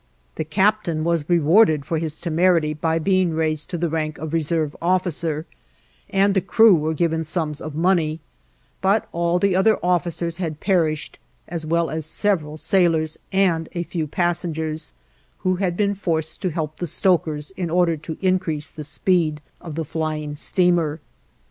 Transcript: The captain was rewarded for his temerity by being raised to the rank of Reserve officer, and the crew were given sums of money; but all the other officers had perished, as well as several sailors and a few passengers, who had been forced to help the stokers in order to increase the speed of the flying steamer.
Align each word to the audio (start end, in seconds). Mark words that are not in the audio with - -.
The 0.33 0.43
captain 0.43 1.03
was 1.03 1.29
rewarded 1.29 1.85
for 1.85 1.99
his 1.99 2.17
temerity 2.17 2.73
by 2.73 2.97
being 2.97 3.33
raised 3.35 3.69
to 3.69 3.77
the 3.77 3.87
rank 3.87 4.17
of 4.17 4.33
Reserve 4.33 4.75
officer, 4.81 5.45
and 6.09 6.33
the 6.33 6.41
crew 6.41 6.73
were 6.73 6.95
given 6.95 7.23
sums 7.23 7.61
of 7.61 7.75
money; 7.75 8.19
but 8.81 9.07
all 9.11 9.37
the 9.37 9.55
other 9.55 9.77
officers 9.83 10.37
had 10.37 10.59
perished, 10.59 11.19
as 11.47 11.67
well 11.67 11.91
as 11.91 12.07
several 12.07 12.57
sailors 12.57 13.19
and 13.31 13.69
a 13.73 13.83
few 13.83 14.07
passengers, 14.07 14.93
who 15.37 15.57
had 15.57 15.77
been 15.77 15.93
forced 15.93 16.41
to 16.41 16.49
help 16.49 16.77
the 16.77 16.87
stokers 16.87 17.51
in 17.51 17.69
order 17.69 17.95
to 17.97 18.17
increase 18.23 18.71
the 18.71 18.83
speed 18.83 19.39
of 19.61 19.75
the 19.75 19.85
flying 19.85 20.35
steamer. 20.35 20.99